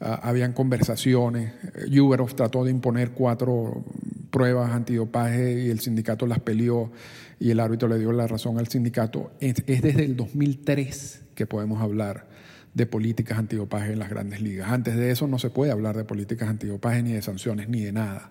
ah, 0.00 0.20
habían 0.22 0.52
conversaciones. 0.52 1.52
Uberov 1.90 2.34
trató 2.34 2.64
de 2.64 2.70
imponer 2.70 3.12
cuatro 3.12 3.84
pruebas 4.30 4.72
antidopaje 4.72 5.64
y 5.64 5.70
el 5.70 5.80
sindicato 5.80 6.26
las 6.26 6.40
peleó 6.40 6.90
y 7.38 7.50
el 7.50 7.60
árbitro 7.60 7.88
le 7.88 7.98
dio 7.98 8.12
la 8.12 8.26
razón 8.26 8.58
al 8.58 8.68
sindicato. 8.68 9.30
Es 9.40 9.54
desde 9.66 10.04
el 10.04 10.16
2003 10.16 11.22
que 11.34 11.46
podemos 11.46 11.80
hablar 11.80 12.26
de 12.74 12.86
políticas 12.86 13.38
antidopaje 13.38 13.92
en 13.92 13.98
las 13.98 14.08
grandes 14.08 14.40
ligas. 14.40 14.70
Antes 14.70 14.96
de 14.96 15.10
eso 15.10 15.26
no 15.26 15.38
se 15.38 15.50
puede 15.50 15.70
hablar 15.70 15.96
de 15.96 16.04
políticas 16.04 16.48
antidopaje 16.48 17.02
ni 17.02 17.12
de 17.12 17.22
sanciones 17.22 17.68
ni 17.68 17.82
de 17.82 17.92
nada. 17.92 18.30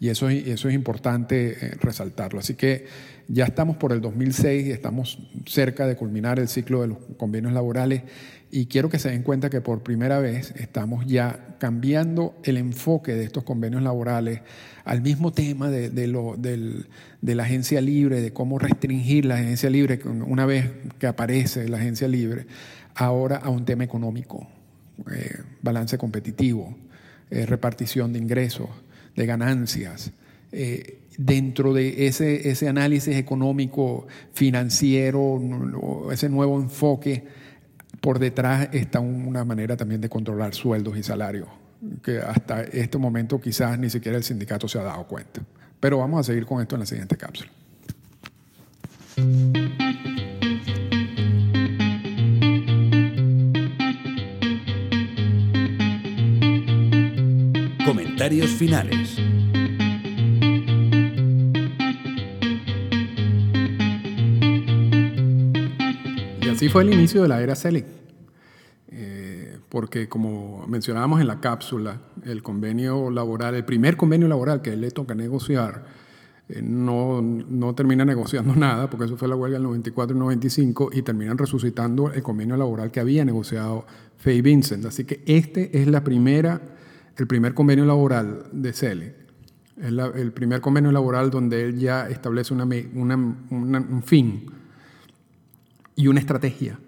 Y 0.00 0.10
eso, 0.10 0.28
es 0.28 0.64
importante 0.66 1.50
eh, 1.50 1.70
resaltarlo. 1.80 2.38
Así 2.38 2.54
que 2.54 2.86
ya 3.26 3.44
estamos 3.44 3.76
por 3.76 3.92
el 3.92 4.00
2006 4.00 4.68
y 4.68 4.70
estamos 4.70 5.18
cerca 5.46 5.86
de 5.86 5.96
culminar 5.96 6.38
el 6.38 6.48
ciclo 6.48 6.82
de 6.82 6.88
los 6.88 6.98
convenios 7.16 7.52
laborales 7.52 8.02
y 8.50 8.66
quiero 8.66 8.88
que 8.88 8.98
se 8.98 9.10
den 9.10 9.22
cuenta 9.22 9.50
que 9.50 9.60
por 9.60 9.82
primera 9.82 10.20
vez 10.20 10.54
estamos 10.56 11.04
ya 11.06 11.56
cambiando 11.58 12.34
el 12.44 12.56
enfoque 12.56 13.14
de 13.14 13.24
estos 13.24 13.44
convenios 13.44 13.82
laborales 13.82 14.40
al 14.84 15.02
mismo 15.02 15.32
tema 15.32 15.68
de 15.68 15.90
la 17.22 17.42
agencia 17.42 17.80
libre, 17.82 18.22
de 18.22 18.32
cómo 18.32 18.58
restringir 18.58 19.26
la 19.26 19.34
agencia 19.34 19.68
libre 19.68 20.00
una 20.06 20.46
vez 20.46 20.70
que 20.98 21.06
aparece 21.06 21.68
la 21.68 21.76
agencia 21.76 22.08
libre, 22.08 22.46
ahora 22.94 23.36
a 23.36 23.50
un 23.50 23.66
tema 23.66 23.84
económico, 23.84 24.48
eh, 25.12 25.42
balance 25.62 25.98
competitivo, 25.98 26.76
eh, 27.30 27.44
repartición 27.44 28.12
de 28.12 28.18
ingresos, 28.18 28.68
de 29.18 29.26
ganancias. 29.26 30.12
Eh, 30.52 31.00
dentro 31.18 31.74
de 31.74 32.06
ese, 32.06 32.48
ese 32.48 32.68
análisis 32.68 33.16
económico, 33.16 34.06
financiero, 34.32 36.10
ese 36.12 36.28
nuevo 36.28 36.58
enfoque, 36.60 37.26
por 38.00 38.20
detrás 38.20 38.68
está 38.72 39.00
una 39.00 39.44
manera 39.44 39.76
también 39.76 40.00
de 40.00 40.08
controlar 40.08 40.54
sueldos 40.54 40.96
y 40.96 41.02
salarios, 41.02 41.48
que 42.02 42.18
hasta 42.18 42.62
este 42.62 42.96
momento 42.96 43.40
quizás 43.40 43.76
ni 43.78 43.90
siquiera 43.90 44.16
el 44.16 44.22
sindicato 44.22 44.68
se 44.68 44.78
ha 44.78 44.84
dado 44.84 45.04
cuenta. 45.08 45.42
Pero 45.80 45.98
vamos 45.98 46.20
a 46.20 46.22
seguir 46.22 46.46
con 46.46 46.62
esto 46.62 46.76
en 46.76 46.80
la 46.80 46.86
siguiente 46.86 47.16
cápsula. 47.16 47.50
Finales. 58.28 59.18
así 66.50 66.68
fue 66.68 66.82
el 66.82 66.92
inicio 66.92 67.22
de 67.22 67.28
la 67.28 67.40
era 67.40 67.54
Selig. 67.54 67.86
Eh, 68.88 69.58
porque 69.70 70.10
como 70.10 70.66
mencionábamos 70.66 71.22
en 71.22 71.26
la 71.26 71.40
cápsula, 71.40 72.02
el 72.24 72.42
convenio 72.42 73.10
laboral, 73.10 73.54
el 73.54 73.64
primer 73.64 73.96
convenio 73.96 74.28
laboral 74.28 74.60
que 74.60 74.76
le 74.76 74.90
toca 74.90 75.14
negociar, 75.14 75.86
eh, 76.50 76.60
no, 76.62 77.22
no, 77.22 77.74
termina 77.74 78.04
negociando 78.04 78.54
nada, 78.56 78.90
porque 78.90 79.06
eso 79.06 79.16
fue 79.16 79.28
la 79.28 79.36
huelga 79.36 79.56
del 79.56 79.62
94 79.62 80.14
y 80.14 80.18
95, 80.18 80.90
y 80.92 81.00
terminan 81.00 81.38
resucitando 81.38 82.12
el 82.12 82.22
convenio 82.22 82.58
laboral 82.58 82.90
que 82.90 83.00
había 83.00 83.24
negociado 83.24 83.86
Faye 84.18 84.42
Vincent. 84.42 84.84
Así 84.84 85.04
que 85.04 85.22
este 85.24 85.80
es 85.80 85.86
la 85.86 86.04
primera, 86.04 86.60
el 87.18 87.26
primer 87.26 87.52
convenio 87.52 87.84
laboral 87.84 88.44
de 88.52 88.72
Selig. 88.72 89.12
Es 89.76 89.92
el 89.92 90.32
primer 90.32 90.60
convenio 90.60 90.90
laboral 90.92 91.30
donde 91.30 91.64
él 91.64 91.78
ya 91.78 92.08
establece 92.08 92.54
una, 92.54 92.64
un 92.64 94.02
fin 94.04 94.46
y 95.96 96.06
una 96.06 96.20
estrategia. 96.20 96.78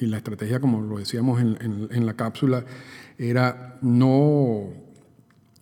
Y 0.00 0.06
la 0.06 0.16
estrategia, 0.16 0.60
como 0.60 0.80
lo 0.80 0.98
decíamos 0.98 1.40
en, 1.40 2.06
la 2.06 2.14
cápsula, 2.14 2.64
era 3.16 3.78
no 3.82 4.68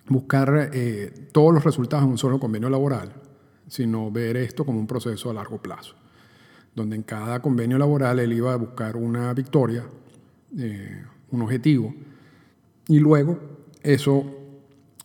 buscar 0.08 0.70
eh, 0.72 1.28
todos 1.32 1.52
los 1.52 1.62
resultados 1.62 2.04
en 2.04 2.12
un 2.12 2.18
solo 2.18 2.40
convenio 2.40 2.70
laboral, 2.70 3.12
sino 3.68 4.10
ver 4.10 4.36
esto 4.38 4.64
como 4.64 4.78
un 4.78 4.86
proceso 4.86 5.30
a 5.30 5.34
largo 5.34 5.58
plazo, 5.58 5.94
donde 6.74 6.96
en 6.96 7.02
cada 7.02 7.40
convenio 7.40 7.76
laboral 7.76 8.18
él 8.18 8.32
iba 8.32 8.54
a 8.54 8.56
buscar 8.56 8.96
una 8.96 9.32
victoria, 9.34 9.84
eh, 10.56 11.04
un 11.30 11.42
objetivo, 11.42 11.94
y 12.88 12.98
luego 12.98 13.59
eso 13.82 14.24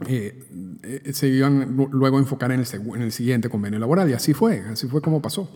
eh, 0.07 1.11
se 1.13 1.27
iban 1.27 1.75
luego 1.91 2.17
a 2.17 2.19
enfocar 2.19 2.51
en 2.51 2.59
el, 2.59 2.67
en 2.95 3.01
el 3.01 3.11
siguiente 3.11 3.49
convenio 3.49 3.79
laboral, 3.79 4.09
y 4.09 4.13
así 4.13 4.33
fue, 4.33 4.59
así 4.61 4.87
fue 4.87 5.01
como 5.01 5.21
pasó. 5.21 5.49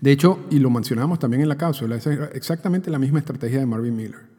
De 0.00 0.12
hecho, 0.12 0.46
y 0.50 0.58
lo 0.58 0.70
mencionamos 0.70 1.18
también 1.18 1.42
en 1.42 1.48
la 1.48 1.58
cápsula, 1.58 1.96
es 1.96 2.06
exactamente 2.06 2.90
la 2.90 2.98
misma 2.98 3.18
estrategia 3.18 3.58
de 3.58 3.66
Marvin 3.66 3.94
Miller. 3.94 4.30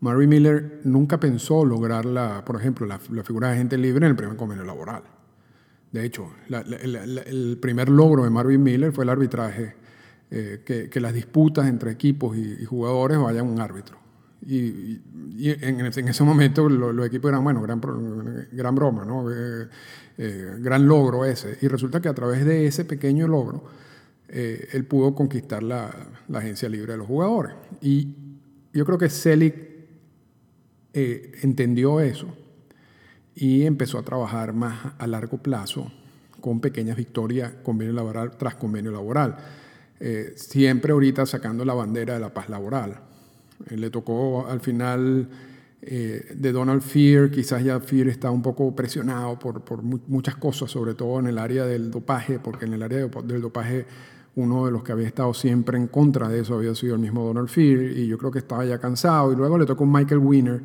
Marvin 0.00 0.28
Miller 0.28 0.80
nunca 0.84 1.20
pensó 1.20 1.64
lograr, 1.64 2.04
la, 2.04 2.44
por 2.44 2.56
ejemplo, 2.56 2.86
la, 2.86 2.98
figura 2.98 3.48
de 3.48 3.54
agente 3.54 3.78
libre 3.78 4.06
en 4.06 4.10
el 4.10 4.16
primer 4.16 4.36
convenio 4.36 4.64
laboral. 4.64 5.02
De 5.92 6.04
hecho, 6.04 6.32
el 6.48 7.58
primer 7.60 7.88
logro 7.88 8.24
de 8.24 8.30
Marvin 8.30 8.62
Miller 8.62 8.92
fue 8.92 9.04
el 9.04 9.10
arbitraje, 9.10 9.76
eh, 10.30 10.88
que, 10.90 11.00
las 11.00 11.12
disputas 11.12 11.68
entre 11.68 11.92
equipos 11.92 12.36
y, 12.36 12.64
jugadores 12.64 13.18
vayan 13.18 13.46
a 13.46 13.50
un 13.50 13.60
árbitro. 13.60 13.98
Y, 14.46 15.00
en, 15.44 15.80
ese 15.86 16.24
momento 16.24 16.68
los 16.68 17.06
equipos 17.06 17.30
eran, 17.30 17.44
bueno, 17.44 17.62
gran, 17.62 17.80
gran 18.52 18.74
broma, 18.74 19.04
¿no? 19.04 19.30
Eh, 19.30 19.68
eh, 20.18 20.56
gran 20.58 20.86
logro 20.86 21.24
ese. 21.24 21.58
Y 21.60 21.68
resulta 21.68 22.00
que 22.00 22.08
a 22.08 22.14
través 22.14 22.44
de 22.44 22.66
ese 22.66 22.84
pequeño 22.84 23.28
logro, 23.28 23.64
eh, 24.34 24.68
él 24.72 24.86
pudo 24.86 25.14
conquistar 25.14 25.62
la, 25.62 25.94
agencia 26.32 26.66
libre 26.68 26.92
de 26.92 26.98
los 26.98 27.06
jugadores. 27.06 27.54
Y 27.82 28.08
yo 28.72 28.86
creo 28.86 28.96
que 28.96 29.10
Selig 29.10 29.54
eh, 30.94 31.32
entendió 31.42 32.00
eso 32.00 32.34
y 33.34 33.66
empezó 33.66 33.98
a 33.98 34.02
trabajar 34.02 34.54
más 34.54 34.94
a 34.98 35.06
largo 35.06 35.36
plazo 35.36 35.92
con 36.40 36.60
pequeñas 36.60 36.96
victorias, 36.96 37.52
convenio 37.62 37.92
laboral 37.92 38.36
tras 38.38 38.54
convenio 38.54 38.90
laboral. 38.90 39.36
Eh, 40.00 40.32
siempre 40.36 40.92
ahorita 40.92 41.26
sacando 41.26 41.64
la 41.66 41.74
bandera 41.74 42.14
de 42.14 42.20
la 42.20 42.32
paz 42.32 42.48
laboral. 42.48 43.00
Le 43.70 43.90
tocó 43.90 44.46
al 44.46 44.60
final 44.60 45.28
de 45.80 46.52
Donald 46.52 46.80
Fear, 46.80 47.30
quizás 47.30 47.64
ya 47.64 47.80
Fear 47.80 48.06
está 48.06 48.30
un 48.30 48.40
poco 48.40 48.74
presionado 48.76 49.36
por, 49.36 49.62
por, 49.62 49.82
muchas 49.82 50.36
cosas, 50.36 50.70
sobre 50.70 50.94
todo 50.94 51.18
en 51.18 51.26
el 51.26 51.38
área 51.38 51.64
del 51.66 51.90
dopaje, 51.90 52.38
porque 52.38 52.66
en 52.66 52.74
el 52.74 52.84
área 52.84 53.08
del 53.08 53.42
dopaje 53.42 53.86
uno 54.34 54.64
de 54.64 54.72
los 54.72 54.82
que 54.82 54.92
había 54.92 55.06
estado 55.06 55.34
siempre 55.34 55.76
en 55.76 55.88
contra 55.88 56.28
de 56.28 56.40
eso 56.40 56.54
había 56.54 56.74
sido 56.74 56.94
el 56.94 57.00
mismo 57.00 57.24
Donald 57.24 57.48
Fear 57.48 57.82
y 57.98 58.06
yo 58.06 58.16
creo 58.16 58.30
que 58.30 58.38
estaba 58.38 58.64
ya 58.64 58.78
cansado. 58.78 59.32
Y 59.32 59.36
luego 59.36 59.58
le 59.58 59.66
tocó 59.66 59.84
Michael 59.84 60.20
Wiener, 60.20 60.62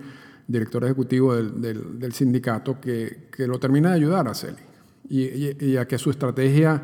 director 0.48 0.84
ejecutivo 0.86 1.36
del, 1.36 2.14
sindicato, 2.14 2.80
que, 2.80 3.30
lo 3.40 3.60
termina 3.60 3.90
de 3.90 3.96
ayudar 3.96 4.28
a 4.28 4.34
Celi 4.34 4.58
y, 5.10 5.76
a 5.76 5.88
que 5.88 5.98
su 5.98 6.12
estrategia 6.12 6.84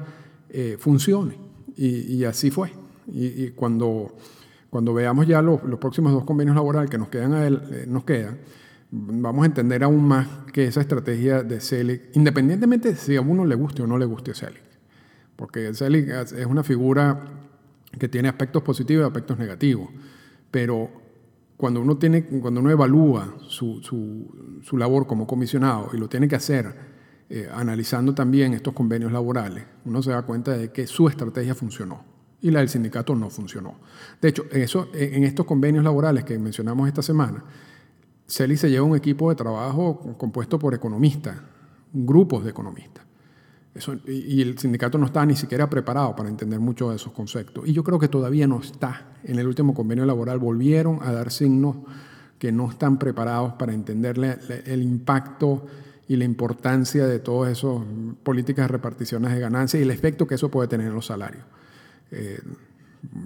eh, 0.50 0.76
funcione. 0.78 1.38
Y, 1.76 2.24
así 2.26 2.52
fue. 2.52 2.72
Y, 3.08 3.50
cuando, 3.52 4.18
cuando 4.74 4.92
veamos 4.92 5.28
ya 5.28 5.40
los, 5.44 5.62
próximos 5.80 6.14
dos 6.14 6.24
convenios 6.24 6.56
laborales 6.56 6.90
que 6.90 6.98
nos 6.98 7.10
quedan, 7.10 7.34
a 7.36 7.46
él, 7.46 7.62
eh, 7.70 7.86
nos 7.88 8.06
quedan, 8.06 8.40
vamos 8.90 9.44
a 9.44 9.46
entender 9.46 9.84
aún 9.84 10.04
más 10.04 10.28
que 10.52 10.66
esa 10.66 10.82
estrategia 10.82 11.44
de 11.44 11.62
Celi, 11.62 12.02
independientemente 12.14 12.90
de 12.90 12.96
si 12.96 13.16
a 13.16 13.22
uno 13.22 13.46
le 13.46 13.54
guste 13.54 13.84
o 13.84 13.88
no 13.88 14.00
le 14.00 14.06
guste 14.06 14.34
Celi, 14.34 14.58
porque 15.36 15.76
Selig 15.76 16.10
es 16.10 16.48
una 16.48 16.64
figura 16.64 17.24
que 18.00 18.10
tiene 18.10 18.30
aspectos 18.30 18.64
positivos 18.64 19.04
y 19.04 19.06
aspectos 19.06 19.38
negativos, 19.38 19.90
pero 20.50 20.90
cuando 21.56 21.80
uno, 21.80 21.98
tiene, 21.98 22.26
cuando 22.26 22.60
uno 22.60 22.72
evalúa 22.72 23.36
su, 23.48 23.80
su, 23.84 24.76
labor 24.76 25.06
como 25.06 25.28
comisionado 25.28 25.92
y 25.94 25.98
lo 25.98 26.10
tiene 26.10 26.28
que 26.28 26.36
hacer 26.36 26.74
eh, 27.30 27.48
analizando 27.54 28.16
también 28.16 28.56
estos 28.56 28.74
convenios 28.74 29.12
laborales, 29.12 29.66
uno 29.86 30.02
se 30.02 30.10
da 30.10 30.24
cuenta 30.24 30.58
de 30.58 30.72
que 30.72 30.88
su 30.88 31.08
estrategia 31.08 31.54
funcionó 31.54 32.13
y 32.44 32.52
la 32.52 32.60
del 32.60 32.70
sindicato 32.70 33.16
no 33.16 33.32
funcionó. 33.32 33.74
De 34.22 34.30
hecho, 34.30 34.46
eso, 34.52 34.90
en 34.94 35.24
estos 35.24 35.46
convenios 35.46 35.84
laborales 35.84 36.24
que 36.24 36.38
mencionamos 36.38 36.88
esta 36.88 37.02
semana, 37.02 37.44
CELI 38.28 38.58
se 38.58 38.70
lleva 38.70 38.86
un 38.86 38.96
equipo 38.96 39.30
de 39.30 39.36
trabajo 39.36 40.16
compuesto 40.18 40.60
por 40.60 40.76
economistas, 40.76 41.38
grupos 41.92 42.44
de 42.44 42.52
economistas 42.52 43.04
y 44.08 44.42
el 44.42 44.58
sindicato 44.58 44.98
no 44.98 45.08
está 45.08 45.26
ni 45.26 45.36
siquiera 45.36 45.70
preparado 45.70 46.16
para 46.16 46.30
entender 46.30 46.60
mucho 46.60 46.92
de 46.92 46.98
esos 46.98 47.12
conceptos. 47.12 47.68
Y 47.68 47.74
yo 47.74 47.84
creo 47.84 47.98
que 47.98 48.08
todavía 48.08 48.46
no 48.46 48.60
está. 48.60 49.08
En 49.24 49.40
el 49.40 49.48
último 49.48 49.74
convenio 49.74 50.06
laboral 50.06 50.38
volvieron 50.38 51.00
a 51.02 51.12
dar 51.12 51.32
signos 51.32 51.78
que 52.38 52.52
no 52.52 52.70
están 52.70 53.00
preparados 53.00 53.54
para 53.54 53.74
entender 53.74 54.20
el 54.66 54.84
impacto 54.84 55.66
y 56.08 56.18
la 56.18 56.26
importancia 56.26 57.08
de 57.08 57.20
todas 57.20 57.58
esas 57.58 57.82
políticas 58.22 58.66
de 58.66 58.68
reparticiones 58.68 59.34
de 59.34 59.40
ganancias 59.40 59.80
y 59.80 59.84
el 59.84 59.92
efecto 59.92 60.28
que 60.28 60.36
eso 60.36 60.50
puede 60.50 60.68
tener 60.68 60.88
en 60.88 60.94
los 60.94 61.08
salarios. 61.08 61.44
Eh, 62.14 62.40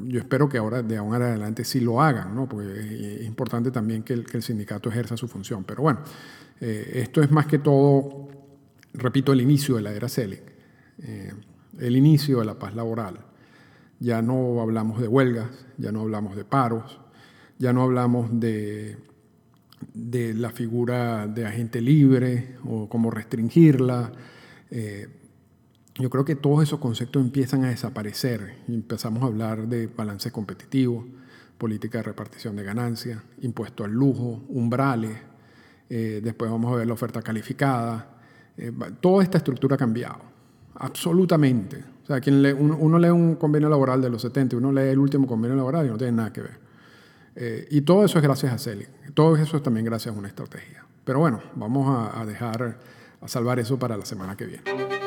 yo 0.05 0.19
espero 0.19 0.49
que 0.49 0.57
ahora, 0.57 0.81
de 0.81 0.97
ahora 0.97 1.27
en 1.27 1.33
adelante, 1.33 1.63
sí 1.63 1.79
lo 1.79 2.01
hagan, 2.01 2.33
¿no? 2.33 2.47
porque 2.47 3.19
es 3.19 3.27
importante 3.27 3.69
también 3.69 4.03
que 4.03 4.13
el, 4.13 4.41
sindicato 4.41 4.89
ejerza 4.89 5.17
su 5.17 5.27
función. 5.27 5.63
Pero 5.63 5.83
bueno, 5.83 5.99
eh, 6.59 6.93
esto 6.95 7.21
es 7.21 7.29
más 7.29 7.45
que 7.45 7.59
todo, 7.59 8.29
repito, 8.93 9.33
el 9.33 9.41
inicio 9.41 9.75
de 9.75 9.81
la 9.81 9.93
era 9.93 10.09
CELIC, 10.09 10.41
eh, 11.03 11.33
el 11.79 11.95
inicio 11.95 12.39
de 12.39 12.45
la 12.45 12.57
paz 12.57 12.75
laboral. 12.75 13.19
Ya 13.99 14.21
no 14.21 14.61
hablamos 14.61 14.99
de 14.99 15.07
huelgas, 15.07 15.49
ya 15.77 15.91
no 15.91 16.01
hablamos 16.01 16.35
de 16.35 16.45
paros, 16.45 16.99
ya 17.59 17.73
no 17.73 17.83
hablamos 17.83 18.39
de, 18.39 18.97
de 19.93 20.33
la 20.33 20.51
figura 20.51 21.27
de 21.27 21.45
agente 21.45 21.81
libre 21.81 22.57
o 22.65 22.89
cómo 22.89 23.11
restringirla. 23.11 24.11
Eh, 24.69 25.07
yo 25.99 26.09
creo 26.09 26.25
que 26.25 26.35
todos 26.35 26.63
esos 26.63 26.79
conceptos 26.79 27.21
empiezan 27.23 27.63
a 27.63 27.69
desaparecer 27.69 28.57
empezamos 28.67 29.23
a 29.23 29.27
hablar 29.27 29.67
de 29.67 29.87
balance 29.87 30.31
competitivo, 30.31 31.05
política 31.57 31.99
de 31.99 32.03
repartición 32.03 32.55
de 32.55 32.63
ganancias, 32.63 33.21
impuesto 33.41 33.83
al 33.83 33.91
lujo, 33.91 34.43
umbrales, 34.49 35.17
eh, 35.89 36.21
después 36.23 36.51
vamos 36.51 36.71
a 36.73 36.75
ver 36.77 36.87
la 36.87 36.93
oferta 36.93 37.21
calificada. 37.21 38.17
Eh, 38.57 38.71
toda 39.01 39.23
esta 39.23 39.39
estructura 39.39 39.75
ha 39.75 39.77
cambiado, 39.77 40.19
absolutamente. 40.75 41.83
O 42.03 42.05
sea, 42.05 42.21
quien 42.21 42.45
uno, 42.55 42.99
lee 42.99 43.09
un 43.09 43.35
convenio 43.35 43.67
laboral 43.67 44.01
de 44.01 44.09
los 44.09 44.21
70 44.21 44.55
y 44.55 44.59
uno 44.59 44.71
lee 44.71 44.89
el 44.89 44.99
último 44.99 45.25
convenio 45.27 45.57
laboral 45.57 45.87
y 45.87 45.89
no 45.89 45.97
tiene 45.97 46.13
nada 46.13 46.31
que 46.31 46.41
ver. 46.41 46.59
Eh, 47.35 47.67
y 47.71 47.81
todo 47.81 48.05
eso 48.05 48.19
es 48.19 48.23
gracias 48.23 48.53
a 48.53 48.57
CELI. 48.57 48.85
Todo 49.13 49.35
eso 49.35 49.57
es 49.57 49.63
también 49.63 49.85
gracias 49.85 50.15
a 50.15 50.17
una 50.17 50.27
estrategia. 50.27 50.85
Pero 51.03 51.19
bueno, 51.19 51.41
vamos 51.55 52.11
a 52.13 52.25
dejar, 52.25 52.79
a 53.21 53.27
salvar 53.27 53.59
eso 53.59 53.79
para 53.79 53.97
la 53.97 54.05
semana 54.05 54.35
que 54.35 54.45
viene. 54.45 55.06